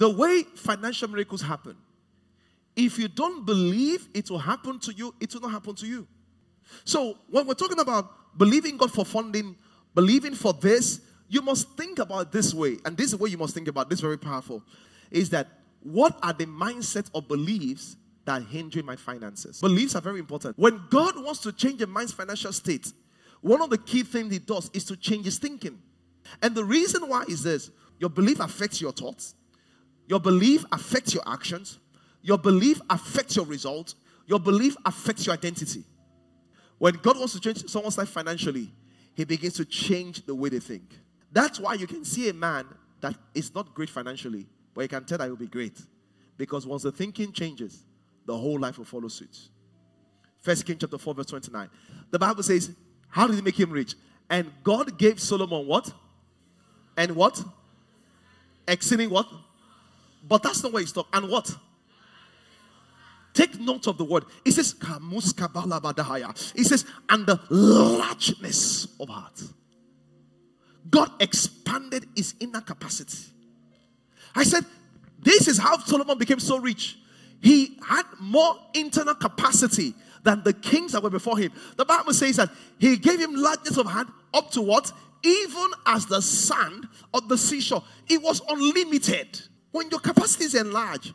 the 0.00 0.08
way 0.08 0.44
financial 0.56 1.08
miracles 1.08 1.42
happen, 1.42 1.76
if 2.74 2.98
you 2.98 3.06
don't 3.06 3.44
believe 3.44 4.08
it 4.14 4.30
will 4.30 4.38
happen 4.38 4.78
to 4.80 4.94
you, 4.94 5.14
it 5.20 5.34
will 5.34 5.42
not 5.42 5.52
happen 5.52 5.74
to 5.74 5.86
you. 5.86 6.06
So, 6.86 7.18
when 7.28 7.46
we're 7.46 7.52
talking 7.52 7.78
about 7.78 8.38
believing 8.38 8.78
God 8.78 8.90
for 8.90 9.04
funding, 9.04 9.56
believing 9.94 10.34
for 10.34 10.54
this, 10.54 11.02
you 11.28 11.42
must 11.42 11.76
think 11.76 11.98
about 11.98 12.32
this 12.32 12.54
way. 12.54 12.78
And 12.86 12.96
this 12.96 13.08
is 13.08 13.16
what 13.16 13.30
you 13.30 13.36
must 13.36 13.52
think 13.52 13.68
about 13.68 13.90
this 13.90 14.00
very 14.00 14.16
powerful 14.16 14.62
is 15.10 15.28
that 15.30 15.48
what 15.82 16.18
are 16.22 16.32
the 16.32 16.46
mindset 16.46 17.10
or 17.12 17.20
beliefs 17.20 17.96
that 18.24 18.42
hinder 18.44 18.82
my 18.82 18.96
finances? 18.96 19.60
Beliefs 19.60 19.96
are 19.96 20.00
very 20.00 20.18
important. 20.20 20.58
When 20.58 20.80
God 20.88 21.22
wants 21.22 21.40
to 21.40 21.52
change 21.52 21.82
a 21.82 21.86
man's 21.86 22.12
financial 22.12 22.54
state, 22.54 22.90
one 23.42 23.60
of 23.60 23.68
the 23.68 23.78
key 23.78 24.02
things 24.04 24.32
he 24.32 24.38
does 24.38 24.70
is 24.72 24.84
to 24.86 24.96
change 24.96 25.26
his 25.26 25.36
thinking. 25.36 25.78
And 26.40 26.54
the 26.54 26.64
reason 26.64 27.06
why 27.06 27.24
is 27.28 27.42
this 27.42 27.70
your 27.98 28.08
belief 28.08 28.40
affects 28.40 28.80
your 28.80 28.92
thoughts, 28.92 29.34
your 30.10 30.18
belief 30.18 30.64
affects 30.72 31.14
your 31.14 31.22
actions. 31.24 31.78
Your 32.20 32.36
belief 32.36 32.80
affects 32.90 33.36
your 33.36 33.44
results. 33.44 33.94
Your 34.26 34.40
belief 34.40 34.76
affects 34.84 35.24
your 35.24 35.34
identity. 35.34 35.84
When 36.78 36.94
God 36.94 37.16
wants 37.16 37.34
to 37.34 37.40
change 37.40 37.68
someone's 37.70 37.96
life 37.96 38.08
financially, 38.08 38.72
He 39.14 39.22
begins 39.22 39.54
to 39.54 39.64
change 39.64 40.26
the 40.26 40.34
way 40.34 40.48
they 40.48 40.58
think. 40.58 40.82
That's 41.30 41.60
why 41.60 41.74
you 41.74 41.86
can 41.86 42.04
see 42.04 42.28
a 42.28 42.34
man 42.34 42.66
that 43.00 43.14
is 43.36 43.54
not 43.54 43.72
great 43.72 43.88
financially, 43.88 44.48
but 44.74 44.82
you 44.82 44.88
can 44.88 45.04
tell 45.04 45.18
that 45.18 45.26
he'll 45.26 45.36
be 45.36 45.46
great. 45.46 45.80
Because 46.36 46.66
once 46.66 46.82
the 46.82 46.90
thinking 46.90 47.30
changes, 47.30 47.84
the 48.26 48.36
whole 48.36 48.58
life 48.58 48.78
will 48.78 48.86
follow 48.86 49.06
suit. 49.06 49.38
First 50.40 50.66
King 50.66 50.76
chapter 50.76 50.98
4, 50.98 51.14
verse 51.14 51.26
29. 51.26 51.70
The 52.10 52.18
Bible 52.18 52.42
says, 52.42 52.74
How 53.10 53.28
did 53.28 53.36
he 53.36 53.42
make 53.42 53.60
him 53.60 53.70
rich? 53.70 53.94
And 54.28 54.50
God 54.64 54.98
gave 54.98 55.20
Solomon 55.20 55.68
what? 55.68 55.92
And 56.96 57.14
what? 57.14 57.40
Exceeding 58.66 59.10
what? 59.10 59.28
But 60.30 60.44
that's 60.44 60.62
not 60.62 60.72
where 60.72 60.80
he's 60.80 60.92
talking. 60.92 61.10
And 61.12 61.28
what? 61.28 61.54
Take 63.34 63.60
note 63.60 63.88
of 63.88 63.98
the 63.98 64.04
word. 64.04 64.24
It 64.44 64.52
says, 64.52 64.76
It 64.80 66.64
says, 66.66 66.84
and 67.08 67.26
the 67.26 67.40
largeness 67.50 68.86
of 69.00 69.08
heart. 69.08 69.42
God 70.88 71.10
expanded 71.20 72.06
his 72.14 72.34
inner 72.38 72.60
capacity. 72.60 73.32
I 74.34 74.44
said, 74.44 74.64
This 75.18 75.48
is 75.48 75.58
how 75.58 75.78
Solomon 75.78 76.16
became 76.16 76.38
so 76.38 76.58
rich. 76.58 76.96
He 77.42 77.76
had 77.84 78.04
more 78.20 78.54
internal 78.74 79.16
capacity 79.16 79.94
than 80.22 80.44
the 80.44 80.52
kings 80.52 80.92
that 80.92 81.02
were 81.02 81.10
before 81.10 81.38
him. 81.38 81.50
The 81.76 81.84
Bible 81.84 82.12
says 82.12 82.36
that 82.36 82.50
he 82.78 82.96
gave 82.96 83.18
him 83.18 83.34
largeness 83.34 83.78
of 83.78 83.86
heart 83.86 84.06
up 84.32 84.52
to 84.52 84.60
what? 84.60 84.92
Even 85.24 85.70
as 85.86 86.06
the 86.06 86.22
sand 86.22 86.86
of 87.12 87.28
the 87.28 87.36
seashore. 87.36 87.82
It 88.08 88.22
was 88.22 88.42
unlimited. 88.48 89.40
When 89.72 89.88
your 89.90 90.00
capacity 90.00 90.44
is 90.44 90.54
enlarged, 90.54 91.14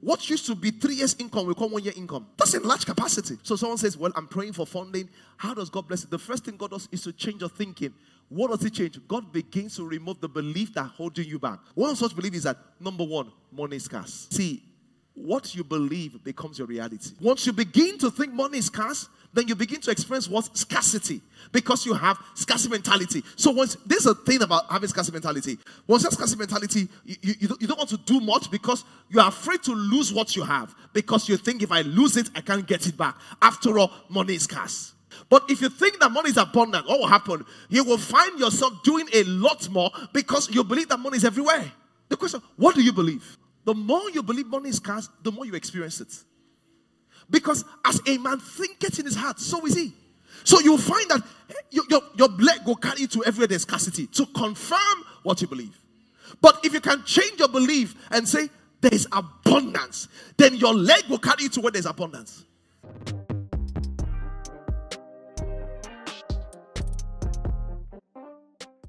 what 0.00 0.30
used 0.30 0.46
to 0.46 0.54
be 0.54 0.70
three 0.70 0.94
years' 0.94 1.16
income 1.18 1.46
will 1.46 1.54
come 1.54 1.72
one 1.72 1.82
year 1.82 1.92
income. 1.96 2.26
That's 2.36 2.54
enlarged 2.54 2.86
capacity. 2.86 3.36
So 3.42 3.56
someone 3.56 3.78
says, 3.78 3.96
Well, 3.96 4.12
I'm 4.14 4.28
praying 4.28 4.52
for 4.52 4.66
funding. 4.66 5.08
How 5.36 5.54
does 5.54 5.70
God 5.70 5.88
bless 5.88 6.04
it? 6.04 6.10
The 6.10 6.18
first 6.18 6.44
thing 6.44 6.56
God 6.56 6.70
does 6.70 6.88
is 6.92 7.02
to 7.02 7.12
change 7.12 7.40
your 7.40 7.50
thinking. 7.50 7.92
What 8.28 8.50
does 8.50 8.64
it 8.64 8.74
change? 8.74 9.00
God 9.08 9.32
begins 9.32 9.76
to 9.76 9.88
remove 9.88 10.20
the 10.20 10.28
belief 10.28 10.74
that 10.74 10.84
holding 10.84 11.26
you 11.26 11.38
back. 11.38 11.60
One 11.74 11.96
such 11.96 12.14
belief 12.14 12.34
is 12.34 12.42
that 12.44 12.58
number 12.78 13.04
one, 13.04 13.32
money 13.50 13.76
is 13.76 13.84
scarce. 13.84 14.28
See, 14.30 14.62
what 15.18 15.54
you 15.54 15.64
believe 15.64 16.22
becomes 16.24 16.58
your 16.58 16.66
reality. 16.66 17.10
Once 17.20 17.46
you 17.46 17.52
begin 17.52 17.98
to 17.98 18.10
think 18.10 18.32
money 18.32 18.58
is 18.58 18.66
scarce, 18.66 19.08
then 19.34 19.46
you 19.46 19.54
begin 19.54 19.80
to 19.80 19.90
experience 19.90 20.28
what 20.28 20.56
scarcity 20.56 21.20
because 21.52 21.84
you 21.84 21.92
have 21.92 22.18
scarcity 22.34 22.70
mentality. 22.70 23.22
So 23.36 23.50
once 23.50 23.76
there's 23.84 24.06
a 24.06 24.14
thing 24.14 24.42
about 24.42 24.70
having 24.70 24.88
scarcity 24.88 25.14
mentality. 25.14 25.58
Once 25.86 26.02
you 26.02 26.06
have 26.06 26.14
scarcity 26.14 26.38
mentality, 26.38 26.88
you, 27.04 27.16
you, 27.20 27.34
you, 27.40 27.48
don't, 27.48 27.62
you 27.62 27.68
don't 27.68 27.78
want 27.78 27.90
to 27.90 27.98
do 27.98 28.20
much 28.20 28.50
because 28.50 28.84
you 29.10 29.20
are 29.20 29.28
afraid 29.28 29.62
to 29.64 29.72
lose 29.72 30.12
what 30.12 30.34
you 30.34 30.42
have 30.42 30.74
because 30.92 31.28
you 31.28 31.36
think 31.36 31.62
if 31.62 31.70
I 31.70 31.82
lose 31.82 32.16
it, 32.16 32.30
I 32.34 32.40
can't 32.40 32.66
get 32.66 32.86
it 32.86 32.96
back. 32.96 33.16
After 33.42 33.78
all, 33.78 33.92
money 34.08 34.34
is 34.34 34.44
scarce. 34.44 34.94
But 35.28 35.44
if 35.50 35.60
you 35.60 35.68
think 35.68 36.00
that 36.00 36.10
money 36.10 36.30
is 36.30 36.36
abundant, 36.36 36.86
what 36.88 37.00
will 37.00 37.06
happen? 37.06 37.44
You 37.68 37.84
will 37.84 37.98
find 37.98 38.38
yourself 38.38 38.82
doing 38.82 39.08
a 39.12 39.24
lot 39.24 39.68
more 39.68 39.90
because 40.12 40.48
you 40.50 40.64
believe 40.64 40.88
that 40.88 40.98
money 40.98 41.16
is 41.16 41.24
everywhere. 41.24 41.70
The 42.08 42.16
question, 42.16 42.40
what 42.56 42.74
do 42.74 42.82
you 42.82 42.92
believe? 42.92 43.36
The 43.68 43.74
more 43.74 44.08
you 44.14 44.22
believe 44.22 44.46
money 44.46 44.70
is 44.70 44.76
scarce, 44.76 45.10
the 45.22 45.30
more 45.30 45.44
you 45.44 45.54
experience 45.54 46.00
it. 46.00 46.24
Because 47.28 47.66
as 47.84 48.00
a 48.06 48.16
man 48.16 48.40
thinketh 48.40 48.98
in 48.98 49.04
his 49.04 49.14
heart, 49.14 49.38
so 49.38 49.66
is 49.66 49.76
he. 49.76 49.92
So 50.42 50.58
you'll 50.60 50.78
find 50.78 51.10
that 51.10 51.20
eh, 51.50 51.52
your, 51.72 51.84
your, 51.90 52.00
your 52.16 52.28
leg 52.28 52.60
will 52.64 52.76
carry 52.76 53.00
you 53.02 53.08
to 53.08 53.24
everywhere 53.26 53.46
there's 53.46 53.64
scarcity 53.64 54.06
to 54.06 54.24
confirm 54.24 55.04
what 55.22 55.42
you 55.42 55.48
believe. 55.48 55.78
But 56.40 56.64
if 56.64 56.72
you 56.72 56.80
can 56.80 57.04
change 57.04 57.38
your 57.38 57.48
belief 57.48 57.94
and 58.10 58.26
say 58.26 58.48
there 58.80 58.94
is 58.94 59.06
abundance, 59.12 60.08
then 60.38 60.54
your 60.54 60.72
leg 60.72 61.04
will 61.10 61.18
carry 61.18 61.42
you 61.42 61.48
to 61.50 61.60
where 61.60 61.70
there's 61.70 61.84
abundance. 61.84 62.46